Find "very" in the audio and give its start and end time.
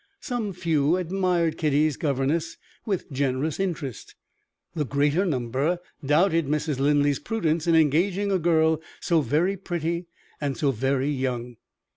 9.21-9.55, 10.71-11.11